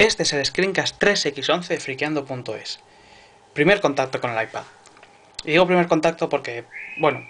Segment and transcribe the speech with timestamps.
[0.00, 2.80] Este es el Screencast 3X11 de friqueando.es.
[3.52, 4.62] Primer contacto con el iPad.
[5.44, 6.64] Y digo primer contacto porque,
[6.96, 7.28] bueno,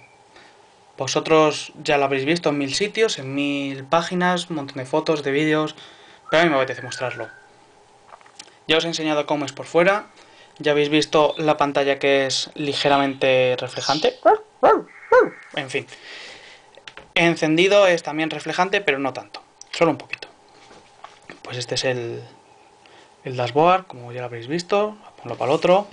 [0.96, 5.24] vosotros ya lo habréis visto en mil sitios, en mil páginas, un montón de fotos,
[5.24, 5.74] de vídeos,
[6.30, 7.28] pero a mí me apetece mostrarlo.
[8.68, 10.06] Ya os he enseñado cómo es por fuera,
[10.60, 14.16] ya habéis visto la pantalla que es ligeramente reflejante.
[15.56, 15.88] En fin.
[17.16, 20.28] Encendido es también reflejante, pero no tanto, solo un poquito.
[21.42, 22.22] Pues este es el,
[23.24, 24.96] el dashboard, como ya lo habréis visto.
[25.16, 25.86] Ponlo para el otro.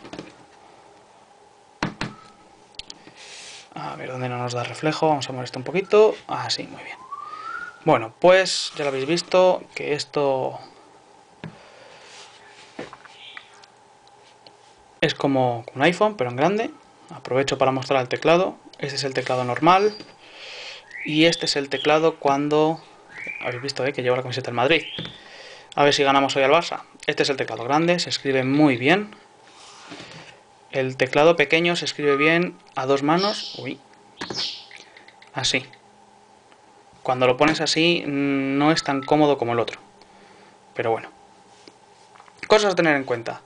[3.76, 5.08] A ver dónde no nos da reflejo.
[5.08, 6.16] Vamos a mover esto un poquito.
[6.28, 6.98] Ah, sí, muy bien.
[7.86, 10.60] Bueno, pues ya lo habéis visto que esto
[15.02, 16.72] es como un iPhone, pero en grande.
[17.10, 18.58] Aprovecho para mostrar el teclado.
[18.80, 19.96] Este es el teclado normal.
[21.06, 22.82] Y este es el teclado cuando...
[23.42, 24.84] Habéis visto eh, que llevo la camiseta del Madrid.
[25.76, 26.82] A ver si ganamos hoy al Barça.
[27.08, 29.16] Este es el teclado grande, se escribe muy bien.
[30.72, 33.56] El teclado pequeño se escribe bien a dos manos.
[33.60, 33.80] Uy.
[35.34, 35.66] Así.
[37.04, 39.80] Cuando lo pones así no es tan cómodo como el otro.
[40.74, 41.10] Pero bueno.
[42.48, 43.40] Cosas a tener en cuenta.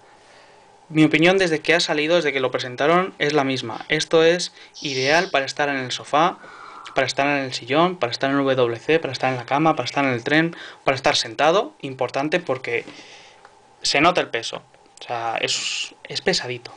[0.89, 3.85] Mi opinión desde que ha salido, desde que lo presentaron, es la misma.
[3.89, 6.39] Esto es ideal para estar en el sofá,
[6.95, 9.75] para estar en el sillón, para estar en el WC, para estar en la cama,
[9.75, 11.75] para estar en el tren, para estar sentado.
[11.81, 12.85] Importante porque
[13.81, 14.61] se nota el peso.
[14.99, 16.71] O sea, es, es pesadito.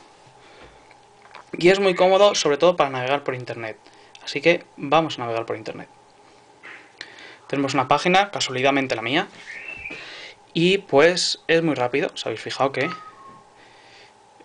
[1.57, 3.77] Y es muy cómodo, sobre todo para navegar por internet.
[4.23, 5.87] Así que vamos a navegar por internet.
[7.47, 9.27] Tenemos una página, casualidadmente la mía.
[10.53, 12.09] Y pues es muy rápido.
[12.13, 12.89] ¿Os habéis fijado que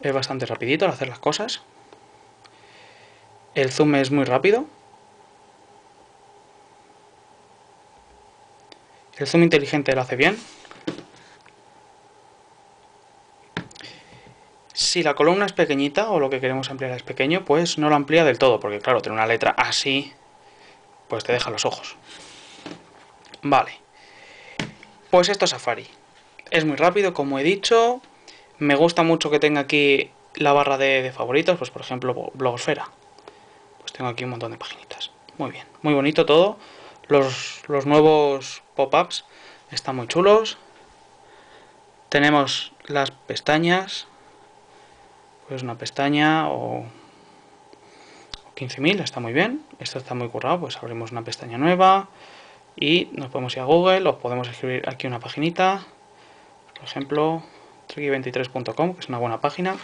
[0.02, 1.62] es bastante rapidito al hacer las cosas?
[3.54, 4.66] El zoom es muy rápido.
[9.16, 10.38] El zoom inteligente lo hace bien.
[14.80, 17.96] Si la columna es pequeñita o lo que queremos ampliar es pequeño, pues no lo
[17.96, 20.14] amplía del todo, porque claro, tener una letra así,
[21.06, 21.96] pues te deja los ojos.
[23.42, 23.78] Vale.
[25.10, 25.86] Pues esto es Safari.
[26.50, 28.00] Es muy rápido, como he dicho.
[28.58, 32.88] Me gusta mucho que tenga aquí la barra de, favoritos, pues por ejemplo Blogosfera.
[33.80, 35.10] Pues tengo aquí un montón de paginitas.
[35.36, 36.56] Muy bien, muy bonito todo.
[37.06, 39.26] Los, los nuevos pop-ups
[39.72, 40.56] están muy chulos.
[42.08, 44.06] Tenemos las pestañas,
[45.50, 46.84] pues una pestaña o,
[48.54, 49.62] 15.000, está muy bien.
[49.80, 52.08] Esto está muy currado, pues abrimos una pestaña nueva
[52.76, 55.84] y nos podemos ir a Google o podemos escribir aquí una paginita.
[56.76, 57.42] Por ejemplo,
[57.88, 59.74] triki23.com, que es una buena página.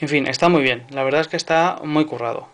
[0.00, 0.86] En fin, está muy bien.
[0.88, 2.48] La verdad es que está muy currado.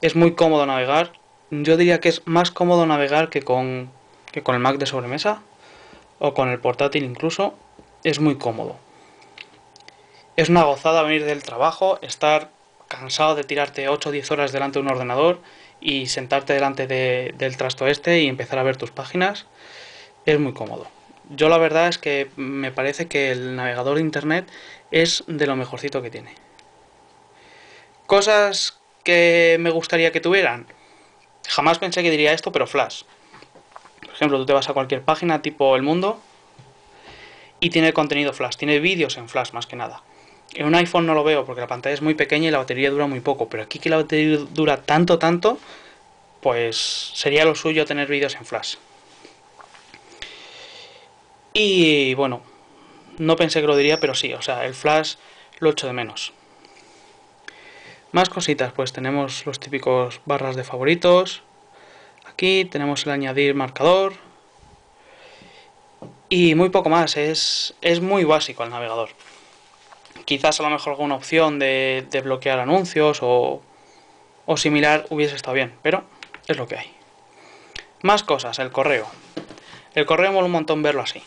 [0.00, 1.12] Es muy cómodo navegar.
[1.52, 3.90] Yo diría que es más cómodo navegar que con,
[4.32, 5.42] que con el Mac de sobremesa
[6.18, 7.54] o con el portátil incluso.
[8.02, 8.85] Es muy cómodo.
[10.36, 12.50] Es una gozada venir del trabajo, estar
[12.88, 15.40] cansado de tirarte 8 o 10 horas delante de un ordenador
[15.80, 19.46] y sentarte delante del trasto este y empezar a ver tus páginas.
[20.26, 20.88] Es muy cómodo.
[21.30, 24.46] Yo la verdad es que me parece que el navegador de internet
[24.90, 26.34] es de lo mejorcito que tiene.
[28.06, 30.66] Cosas que me gustaría que tuvieran.
[31.48, 33.04] Jamás pensé que diría esto, pero Flash.
[34.02, 36.20] Por ejemplo, tú te vas a cualquier página tipo El Mundo
[37.58, 40.02] y tiene contenido Flash, tiene vídeos en Flash más que nada.
[40.54, 42.90] En un iPhone no lo veo porque la pantalla es muy pequeña y la batería
[42.90, 45.58] dura muy poco, pero aquí que la batería dura tanto, tanto,
[46.40, 48.76] pues sería lo suyo tener vídeos en flash.
[51.52, 52.42] Y bueno,
[53.18, 55.16] no pensé que lo diría, pero sí, o sea, el flash
[55.58, 56.32] lo echo de menos.
[58.12, 61.42] Más cositas, pues tenemos los típicos barras de favoritos.
[62.26, 64.14] Aquí tenemos el añadir marcador.
[66.28, 69.10] Y muy poco más, es, es muy básico el navegador
[70.26, 73.62] quizás a lo mejor alguna opción de, bloquear anuncios o,
[74.44, 76.04] o similar hubiese estado bien, pero
[76.46, 76.92] es lo que hay.
[78.02, 79.06] Más cosas, el correo.
[79.94, 81.22] El correo mola un montón verlo así.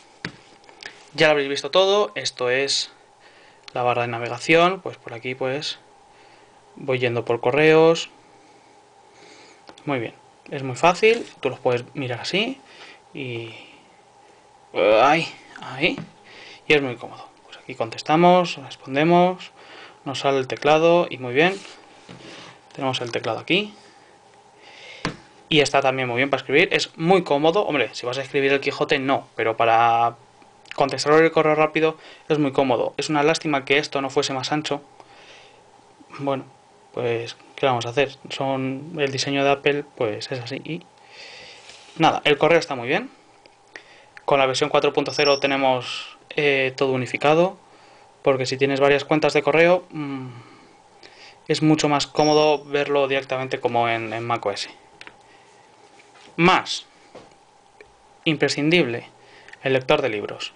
[1.15, 2.91] Ya lo habréis visto todo, esto es
[3.73, 5.79] la barra de navegación, pues por aquí pues
[6.75, 8.09] voy yendo por correos.
[9.85, 10.13] Muy bien,
[10.51, 12.59] es muy fácil, tú los puedes mirar así
[13.13, 13.55] y...
[15.01, 15.27] Ahí,
[15.61, 15.97] ahí.
[16.67, 17.29] Y es muy cómodo
[17.69, 19.51] y contestamos, respondemos,
[20.03, 21.55] nos sale el teclado y muy bien.
[22.73, 23.75] Tenemos el teclado aquí.
[25.49, 26.69] Y está también muy bien para escribir.
[26.71, 27.61] Es muy cómodo.
[27.67, 29.27] Hombre, si vas a escribir el Quijote, no.
[29.35, 30.15] Pero para
[30.73, 31.95] contestar el correo rápido
[32.27, 32.95] es muy cómodo.
[32.97, 34.81] Es una lástima que esto no fuese más ancho.
[36.17, 36.45] Bueno,
[36.95, 38.17] pues, ¿qué vamos a hacer?
[38.31, 40.55] Son el diseño de Apple, pues es así.
[40.65, 40.81] Y
[41.97, 43.11] nada, el correo está muy bien.
[44.25, 47.57] Con la versión 4.0 tenemos eh, todo unificado,
[48.21, 50.27] porque si tienes varias cuentas de correo mm,
[51.49, 54.69] es mucho más cómodo verlo directamente como en, macOS.
[56.35, 56.85] Más,
[58.23, 59.09] imprescindible,
[59.63, 60.53] el lector de libros.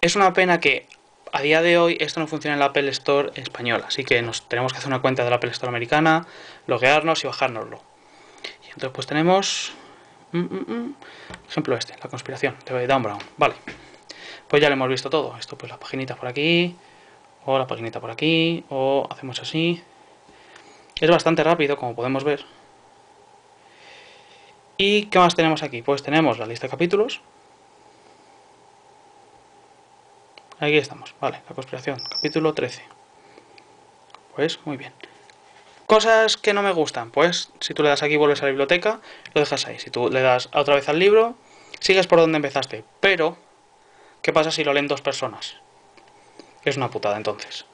[0.00, 0.88] Es una pena que
[1.32, 4.48] a día de hoy esto no funciona en la Apple Store española, así que nos
[4.48, 6.26] tenemos que hacer una cuenta de la Apple Store americana,
[6.66, 7.80] loguearnos y bajárnoslo.
[8.64, 9.72] Y entonces pues tenemos...
[10.32, 10.94] Mm, mm,
[11.48, 13.20] ejemplo este, la conspiración de Dan Brown.
[13.36, 13.54] Vale.
[14.50, 15.34] Pues ya lo hemos visto todo.
[15.38, 16.76] Esto pues la paginita por aquí,
[17.46, 19.82] o la paginita por aquí, o hacemos así.
[21.00, 22.44] Es bastante rápido, como podemos ver.
[24.76, 25.80] ¿Y qué más tenemos aquí?
[25.80, 27.22] Pues tenemos la lista de capítulos,
[30.60, 32.82] Aquí estamos, vale, la conspiración, capítulo 13.
[34.36, 34.92] Pues muy bien.
[35.86, 39.00] Cosas que no me gustan, pues si tú le das aquí vuelves a la biblioteca,
[39.32, 39.78] lo dejas ahí.
[39.78, 41.34] Si tú le das otra vez al libro,
[41.80, 42.84] sigues por donde empezaste.
[43.00, 43.38] Pero,
[44.22, 45.56] ¿qué pasa si lo leen dos personas?
[46.64, 47.66] Es una putada entonces.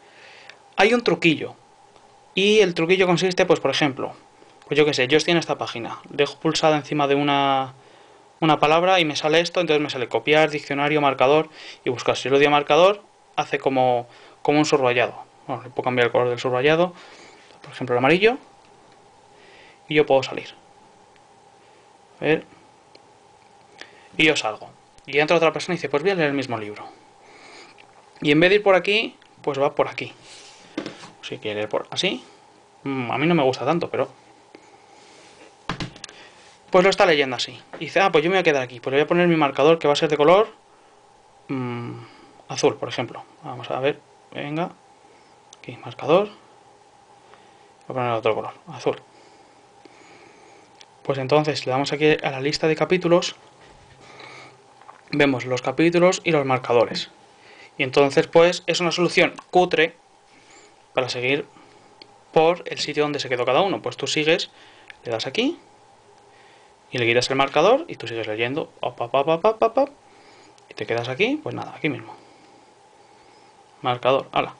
[0.76, 1.54] Hay un truquillo.
[2.34, 4.14] Y el truquillo consiste, pues por ejemplo,
[4.66, 7.74] pues yo qué sé, yo estoy en esta página, dejo pulsada encima de una
[8.40, 11.48] una palabra y me sale esto, entonces me sale copiar, diccionario, marcador
[11.84, 12.16] y buscar.
[12.16, 13.02] Si lo doy a marcador,
[13.34, 14.06] hace como,
[14.42, 15.24] como un subrayado.
[15.46, 16.92] Bueno, le puedo cambiar el color del subrayado,
[17.62, 18.38] por ejemplo el amarillo,
[19.88, 20.54] y yo puedo salir.
[22.20, 22.44] A ver.
[24.16, 24.70] Y yo salgo.
[25.06, 26.86] Y entra otra persona y dice, pues voy a leer el mismo libro.
[28.20, 30.12] Y en vez de ir por aquí, pues va por aquí.
[31.22, 32.24] Si quiere ir por así.
[32.82, 34.08] Mm, a mí no me gusta tanto, pero
[36.70, 37.60] pues lo está leyendo así.
[37.76, 38.80] Y dice, ah, pues yo me voy a quedar aquí.
[38.80, 40.48] Pues le voy a poner mi marcador que va a ser de color
[41.48, 41.92] mm,
[42.48, 43.24] azul, por ejemplo.
[43.42, 44.00] Vamos a ver,
[44.32, 44.72] venga.
[45.58, 46.26] Aquí, marcador.
[46.26, 46.34] Voy
[47.88, 49.00] a poner otro color, azul.
[51.02, 53.36] Pues entonces le damos aquí a la lista de capítulos.
[55.18, 57.10] Vemos los capítulos y los marcadores.
[57.78, 59.94] Y entonces pues es una solución cutre
[60.92, 61.46] para seguir
[62.32, 63.80] por el sitio donde se quedó cada uno.
[63.80, 64.50] Pues tú sigues,
[65.04, 65.58] le das aquí
[66.90, 68.70] y le quitas el marcador y tú sigues leyendo
[70.68, 72.14] y te quedas aquí, pues nada, aquí mismo.
[73.80, 74.54] Marcador, ala.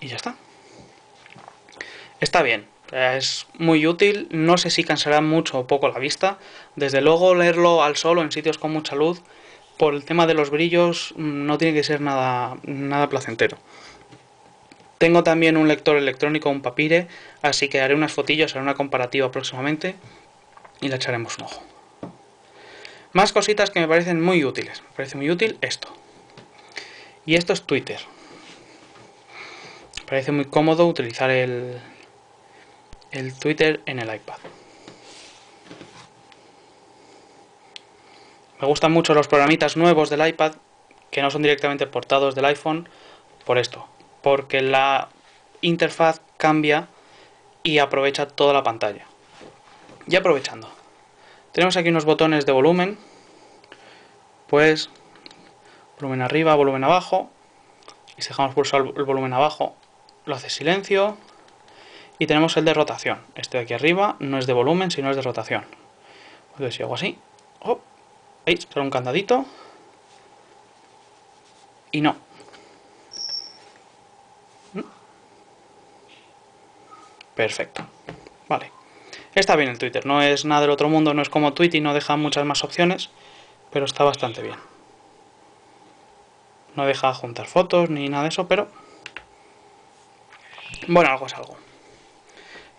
[0.00, 0.36] Y ya está.
[2.20, 6.38] Está bien, es muy útil, no sé si cansará mucho o poco la vista.
[6.76, 9.22] Desde luego leerlo al solo en sitios con mucha luz,
[9.76, 13.56] por el tema de los brillos, mm, no tiene que ser nada, nada placentero.
[14.98, 17.08] Tengo también un lector electrónico, un papire,
[17.40, 19.94] así que haré unas fotillas, haré una comparativa próximamente
[20.82, 21.62] y le echaremos un ojo.
[23.12, 24.82] Más cositas que me parecen muy útiles.
[24.82, 25.88] Me parece muy útil esto.
[27.24, 27.98] Y esto es Twitter.
[30.00, 31.80] Me parece muy cómodo utilizar el,
[33.10, 34.38] el Twitter en el iPad.
[38.60, 40.54] Me gustan mucho los programitas nuevos del iPad
[41.10, 42.88] que no son directamente portados del iPhone
[43.44, 43.86] por esto.
[44.22, 45.08] Porque la
[45.60, 46.88] interfaz cambia
[47.62, 49.06] y aprovecha toda la pantalla.
[50.06, 50.68] Y aprovechando,
[51.52, 52.98] tenemos aquí unos botones de volumen,
[54.46, 54.90] pues
[55.98, 57.30] volumen arriba, volumen abajo,
[58.16, 59.74] y si dejamos pulsar el volumen abajo,
[60.24, 61.16] lo hace silencio,
[62.20, 63.18] y tenemos el de rotación.
[63.34, 65.64] Este de aquí arriba no es de volumen, sino es de rotación.
[66.52, 67.18] Entonces si hago así,
[67.60, 67.80] oh,
[68.46, 69.46] ahí sale un candadito,
[71.90, 72.16] y no.
[74.74, 74.80] ¿Mm?
[77.34, 77.86] Perfecto.
[78.48, 78.70] Vale.
[79.34, 81.80] Está bien el Twitter, no es nada del otro mundo, no es como Twitter y
[81.80, 83.08] no deja muchas más opciones,
[83.70, 84.56] pero está bastante bien.
[86.76, 88.68] No deja juntar fotos ni nada de eso, pero...
[90.86, 91.56] Bueno, algo es algo.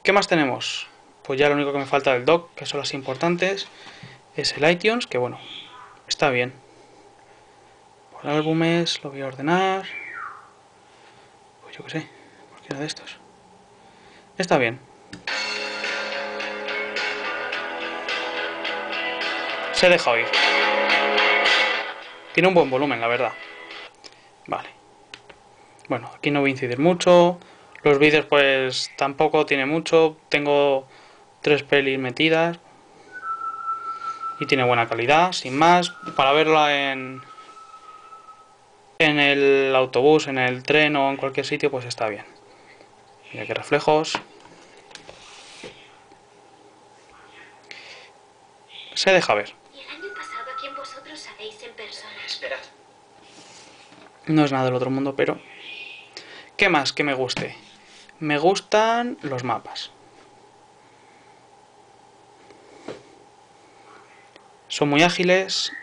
[0.03, 0.87] ¿Qué más tenemos?
[1.23, 3.67] Pues ya lo único que me falta del doc, que son las importantes,
[4.35, 5.39] es el iTunes, que bueno,
[6.07, 6.53] está bien.
[8.11, 9.85] Por álbumes, lo voy a ordenar.
[11.61, 12.07] Pues yo qué sé,
[12.49, 13.17] cualquiera de estos.
[14.37, 14.79] Está bien.
[19.81, 20.27] se deja oír.
[22.35, 23.33] Tiene un buen volumen, la verdad.
[24.45, 24.69] Vale.
[25.89, 27.39] Bueno, aquí no voy a incidir mucho.
[27.83, 30.17] Los vídeos pues tampoco tiene mucho.
[30.29, 30.87] Tengo
[31.41, 32.59] tres pelis metidas.
[34.39, 35.91] Y tiene buena calidad, sin más.
[36.15, 37.21] Para verla en,
[38.99, 42.25] en el autobús, en el tren o en cualquier sitio, pues está bien.
[43.33, 44.19] Mira qué reflejos.
[48.93, 49.53] Se deja ver.
[54.27, 55.39] No es nada del otro mundo, pero...
[56.57, 57.55] ¿Qué más que me guste?
[58.21, 59.91] Me gustan los mapas.
[64.71, 65.73] son muy ágiles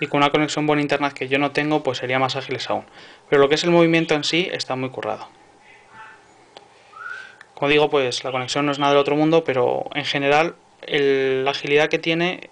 [0.00, 2.84] y con una conexión buena internet que yo no tengo, pues sería más ágiles aún.
[3.28, 5.28] Pero lo que es el movimiento en sí está muy currado.
[7.54, 11.50] Como digo, pues la conexión no es nada del otro mundo, pero en general la
[11.50, 12.48] agilidad que tiene,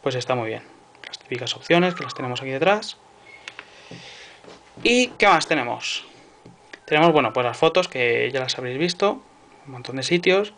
[0.00, 0.62] pues está muy bien.
[1.08, 2.98] Las típicas opciones que las tenemos aquí detrás.
[4.84, 6.06] ¿Y qué más tenemos?
[6.88, 9.20] Tenemos, bueno, pues las fotos que ya las habréis visto,
[9.66, 10.54] un montón de sitios.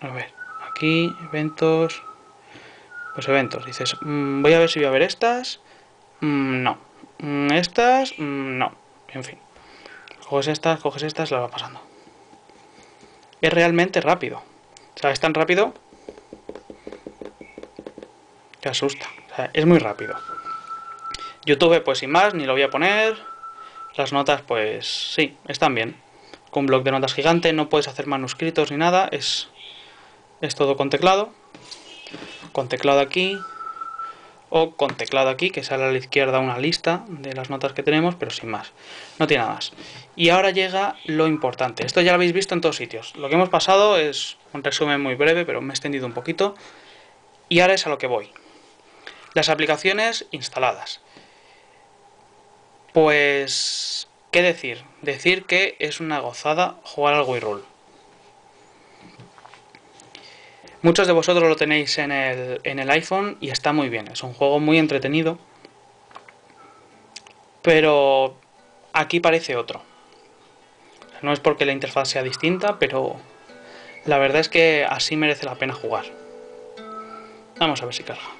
[0.00, 0.32] A ver,
[0.66, 2.02] aquí, eventos,
[3.14, 3.66] pues eventos.
[3.66, 5.60] Dices, mm, voy a ver si voy a ver estas.
[6.20, 6.78] Mm, no.
[7.18, 8.72] Mm, estas, no.
[9.08, 9.38] En fin.
[10.26, 11.82] Coges estas, coges estas, las va pasando.
[13.42, 14.38] Es realmente rápido.
[14.38, 15.74] O sea, es tan rápido
[18.62, 19.06] que asusta.
[19.52, 20.16] Es muy rápido.
[21.50, 23.16] YouTube, pues sin más, ni lo voy a poner.
[23.96, 25.96] Las notas, pues sí, están bien.
[26.50, 29.08] Con un blog de notas gigante, no puedes hacer manuscritos ni nada.
[29.12, 29.48] Es,
[30.40, 31.32] es todo con teclado
[32.52, 33.38] con teclado aquí
[34.52, 37.84] o con teclado aquí, que sale a la izquierda una lista de las notas que
[37.84, 38.72] tenemos, pero sin más.
[39.20, 39.72] No tiene nada más.
[40.16, 41.86] Y ahora llega lo importante.
[41.86, 43.14] Esto ya lo habéis visto en todos sitios.
[43.14, 46.56] Lo que hemos pasado es un resumen muy breve, pero me he extendido un poquito.
[47.48, 48.32] Y ahora es a lo que voy.
[49.34, 51.00] Las aplicaciones instaladas.
[52.92, 54.84] Pues, ¿qué decir?
[55.02, 57.62] Decir que es una gozada jugar al Wii.
[60.82, 64.08] Muchos de vosotros lo tenéis en el, en el iPhone y está muy bien.
[64.08, 65.38] Es un juego muy entretenido.
[67.62, 68.36] Pero
[68.92, 69.82] aquí parece otro.
[71.22, 73.16] No es porque la interfaz sea distinta, pero
[74.06, 76.06] la verdad es que así merece la pena jugar.
[77.58, 78.39] Vamos a ver si carga.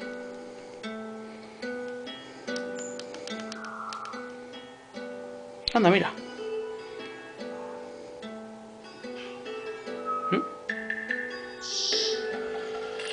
[5.73, 6.13] Anda, mira.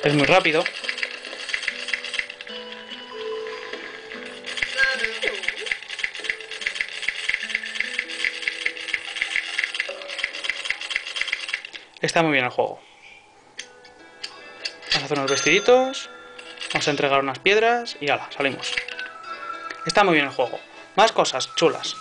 [0.02, 0.64] Es muy rápido.
[12.00, 12.80] Está muy bien el juego.
[14.86, 16.08] Vamos a hacer unos vestiditos.
[16.72, 18.72] Vamos a entregar unas piedras y ala, salimos.
[19.84, 20.60] Está muy bien el juego.
[20.96, 21.96] Más cosas chulas.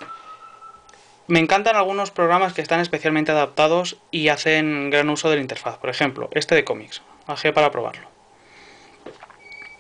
[1.28, 5.78] Me encantan algunos programas que están especialmente adaptados y hacen gran uso de la interfaz.
[5.78, 7.02] Por ejemplo, este de cómics.
[7.28, 8.08] Bajé para probarlo.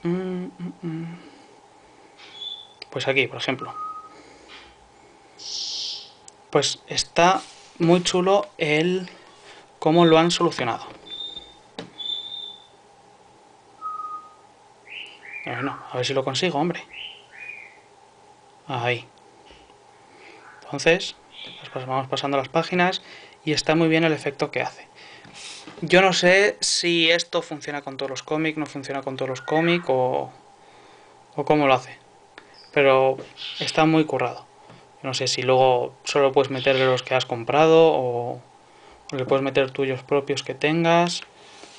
[0.03, 1.19] Mm, mm, mm.
[2.89, 3.73] Pues aquí, por ejemplo.
[6.49, 7.41] Pues está
[7.79, 9.09] muy chulo el
[9.79, 10.85] cómo lo han solucionado.
[15.45, 16.83] Bueno, a ver si lo consigo, hombre.
[18.67, 19.07] Ahí.
[20.63, 21.15] Entonces,
[21.85, 23.01] vamos pasando las páginas
[23.45, 24.87] y está muy bien el efecto que hace.
[25.81, 29.41] Yo no sé si esto funciona con todos los cómics, no funciona con todos los
[29.41, 30.31] cómics o,
[31.35, 31.97] o cómo lo hace.
[32.73, 33.17] Pero
[33.59, 34.45] está muy currado.
[35.03, 38.41] No sé si luego solo puedes meterle los que has comprado o,
[39.11, 41.21] o le puedes meter tuyos propios que tengas.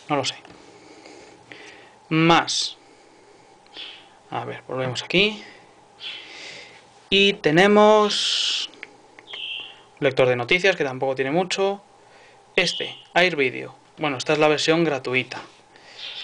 [0.09, 0.37] No lo sé.
[2.09, 2.77] Más.
[4.31, 5.43] A ver, volvemos aquí.
[7.11, 8.71] Y tenemos
[10.01, 11.83] lector de noticias, que tampoco tiene mucho.
[12.57, 13.77] Este, AirVideo.
[13.99, 15.41] Bueno, esta es la versión gratuita.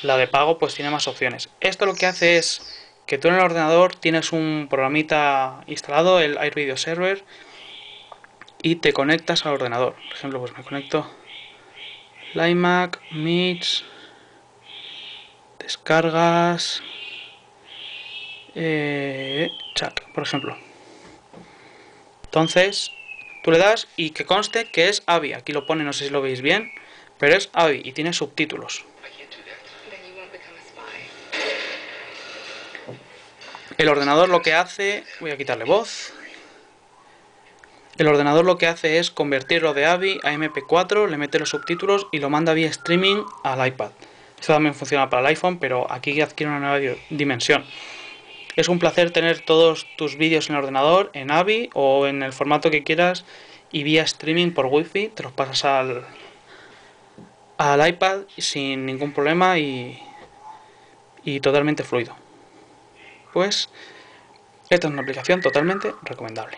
[0.03, 1.49] La de pago pues tiene más opciones.
[1.61, 6.39] Esto lo que hace es que tú en el ordenador tienes un programita instalado, el
[6.39, 7.25] AirVideo Server,
[8.63, 9.95] y te conectas al ordenador.
[9.95, 11.11] Por ejemplo, pues me conecto
[12.35, 13.85] iMac, Meets,
[15.59, 16.83] descargas,
[18.55, 20.57] eh, chat, por ejemplo.
[22.25, 22.91] Entonces,
[23.45, 25.35] tú le das y que conste que es AVI.
[25.35, 26.73] Aquí lo pone, no sé si lo veis bien.
[27.19, 28.85] Pero es AVI y tiene subtítulos.
[33.77, 35.05] El ordenador lo que hace...
[35.21, 36.13] Voy a quitarle voz.
[37.99, 42.09] El ordenador lo que hace es convertirlo de AVI a MP4, le mete los subtítulos
[42.11, 43.91] y lo manda vía streaming al iPad.
[44.41, 47.65] Esto también funciona para el iPhone, pero aquí adquiere una nueva dimensión.
[48.57, 52.71] Es un placer tener todos tus vídeos en ordenador, en AVI o en el formato
[52.71, 53.25] que quieras
[53.73, 56.07] y vía streaming por Wi-Fi te los pasas al,
[57.59, 60.01] al iPad sin ningún problema y,
[61.25, 62.15] y totalmente fluido.
[63.33, 63.69] Pues
[64.71, 66.57] esta es una aplicación totalmente recomendable.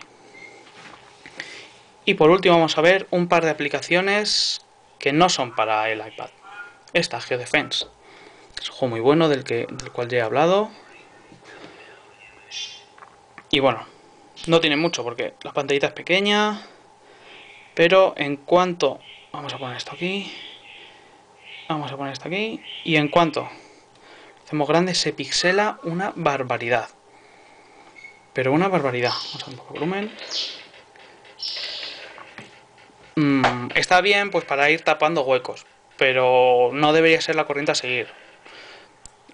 [2.05, 4.61] Y por último vamos a ver un par de aplicaciones
[4.99, 6.29] que no son para el iPad.
[6.93, 7.87] Esta, GeoDefense.
[8.61, 10.71] Es un juego muy bueno del, que, del cual ya he hablado.
[13.49, 13.85] Y bueno,
[14.47, 16.61] no tiene mucho porque la pantallita es pequeña.
[17.73, 18.99] Pero en cuanto...
[19.31, 20.33] Vamos a poner esto aquí
[21.69, 22.61] Vamos a poner esto aquí.
[22.83, 23.49] Y en cuanto
[24.45, 26.87] hacemos grande, se pixela una barbaridad.
[28.33, 29.11] Pero una barbaridad.
[29.11, 30.11] Vamos a un poco de volumen.
[33.15, 35.65] Mm, está bien pues para ir tapando huecos,
[35.97, 38.07] pero no debería ser la corriente a seguir.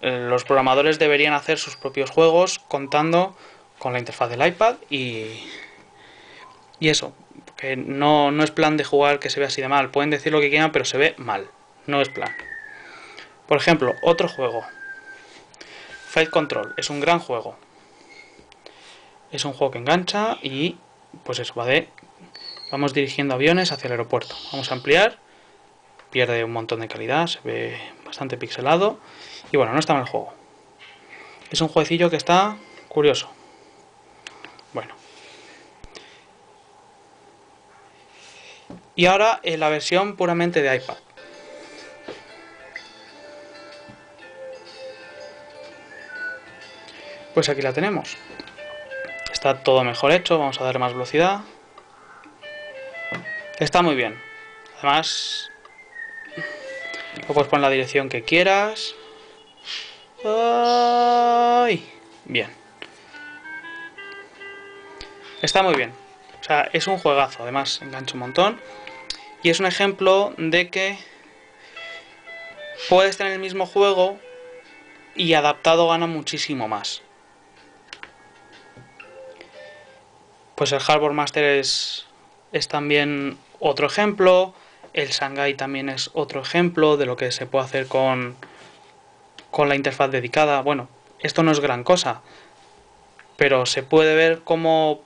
[0.02, 3.38] Los programadores deberían hacer sus propios juegos contando
[3.84, 5.26] con la interfaz del iPad y,
[6.80, 7.14] y eso,
[7.58, 9.92] que no, no es plan de jugar que se ve así de mal.
[9.92, 11.50] Pueden decir lo que quieran, pero se ve mal.
[11.86, 12.34] No es plan.
[13.46, 14.64] Por ejemplo, otro juego.
[16.08, 16.74] Fight Control.
[16.78, 17.58] Es un gran juego.
[19.32, 20.78] Es un juego que engancha y
[21.26, 21.90] pues eso va de
[22.72, 24.34] Vamos dirigiendo aviones hacia el aeropuerto.
[24.52, 25.20] Vamos a ampliar.
[26.10, 28.98] Pierde un montón de calidad, se ve bastante pixelado.
[29.52, 30.34] Y bueno, no está mal el juego.
[31.52, 33.30] Es un jueguecillo que está curioso.
[34.74, 34.96] Bueno.
[38.96, 40.98] Y ahora en la versión puramente de iPad.
[47.34, 48.16] Pues aquí la tenemos.
[49.32, 51.42] Está todo mejor hecho, vamos a darle más velocidad.
[53.60, 54.22] Está muy bien.
[54.78, 55.50] Además,
[57.28, 58.94] lo puedes poner la dirección que quieras.
[60.24, 61.90] ¡Ay!
[62.26, 62.50] Bien.
[65.42, 65.92] Está muy bien.
[66.40, 67.44] O sea, es un juegazo.
[67.44, 68.62] Además, engancha un montón.
[69.44, 70.98] Y es un ejemplo de que
[72.90, 74.18] puedes tener el mismo juego
[75.16, 77.02] y adaptado gana muchísimo más.
[80.56, 82.08] Pues el Harbor Master es
[82.54, 84.54] es también otro ejemplo.
[84.94, 88.38] El Shanghai también es otro ejemplo de lo que se puede hacer con,
[89.52, 90.62] con la interfaz dedicada.
[90.62, 90.88] Bueno,
[91.20, 92.22] esto no es gran cosa,
[93.36, 95.02] pero se puede ver cómo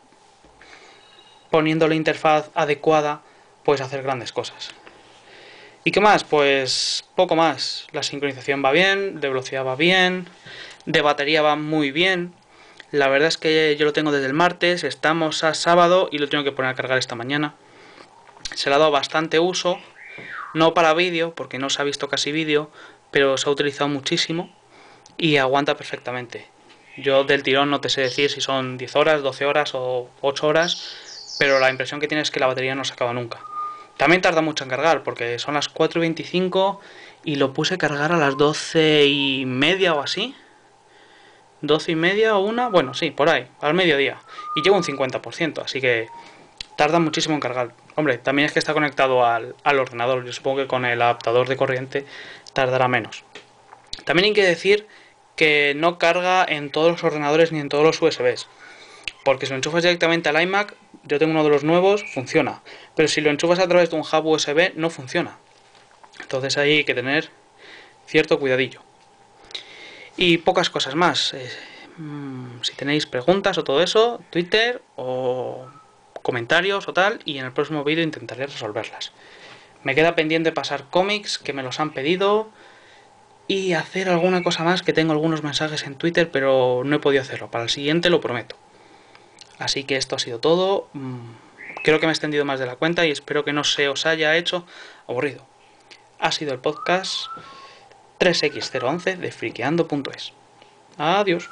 [1.50, 3.22] poniendo la interfaz adecuada
[3.68, 4.70] puedes hacer grandes cosas.
[5.84, 6.24] ¿Y qué más?
[6.24, 7.86] Pues poco más.
[7.92, 10.26] La sincronización va bien, de velocidad va bien,
[10.86, 12.34] de batería va muy bien.
[12.92, 16.30] La verdad es que yo lo tengo desde el martes, estamos a sábado y lo
[16.30, 17.56] tengo que poner a cargar esta mañana.
[18.56, 19.82] Se le ha dado bastante uso,
[20.54, 22.72] no para vídeo, porque no se ha visto casi vídeo,
[23.12, 24.50] pero se ha utilizado muchísimo
[25.18, 26.48] y aguanta perfectamente.
[26.96, 30.48] Yo del tirón no te sé decir si son 10 horas, 12 horas o 8
[30.48, 33.42] horas, pero la impresión que tienes es que la batería no se acaba nunca.
[33.98, 36.80] También tarda mucho en cargar, porque son las 4.25
[37.24, 40.36] y lo puse a cargar a las 12 y media o así.
[41.62, 44.20] 12 y media o una, bueno, sí, por ahí, al mediodía.
[44.56, 46.08] Y llevo un 50%, así que
[46.76, 47.74] tarda muchísimo en cargar.
[47.96, 50.24] Hombre, también es que está conectado al, al ordenador.
[50.24, 52.06] Yo supongo que con el adaptador de corriente
[52.54, 53.24] tardará menos.
[54.06, 54.88] También hay que decir
[55.36, 58.48] que no carga en todos los ordenadores ni en todos los USBs.
[59.28, 62.62] Porque si lo enchufas directamente al iMac, yo tengo uno de los nuevos, funciona.
[62.96, 65.38] Pero si lo enchufas a través de un hub USB, no funciona.
[66.22, 67.30] Entonces ahí hay que tener
[68.06, 68.82] cierto cuidadillo.
[70.16, 71.34] Y pocas cosas más.
[71.34, 71.46] Eh,
[71.98, 75.68] mm, si tenéis preguntas o todo eso, Twitter o
[76.22, 79.12] comentarios o tal, y en el próximo vídeo intentaré resolverlas.
[79.84, 82.50] Me queda pendiente pasar cómics que me los han pedido
[83.50, 87.22] y hacer alguna cosa más que tengo algunos mensajes en Twitter, pero no he podido
[87.22, 87.52] hacerlo.
[87.52, 88.56] Para el siguiente lo prometo.
[89.60, 90.88] Así que esto ha sido todo.
[90.94, 91.32] Mm,
[91.84, 94.06] creo que me he extendido más de la cuenta y espero que no se os
[94.06, 94.66] haya hecho
[95.08, 95.46] aburrido.
[96.20, 97.28] Ha sido el podcast
[98.20, 100.34] 3x011 de friqueando.es.
[100.98, 101.50] Adiós.